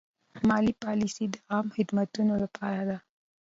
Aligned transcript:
مالي 0.47 0.73
پالیسي 0.83 1.25
د 1.29 1.35
عامه 1.51 1.71
خدماتو 1.75 2.21
لپاره 2.43 2.81
ده. 2.89 2.97